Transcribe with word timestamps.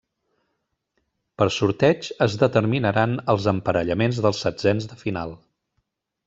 Per 1.41 1.47
sorteig 1.55 2.09
es 2.27 2.37
determinaran 2.45 3.13
els 3.35 3.47
emparellaments 3.53 4.23
dels 4.27 4.41
setzens 4.47 4.89
de 4.95 4.99
final. 5.05 5.37